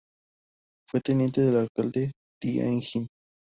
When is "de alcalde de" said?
1.41-2.13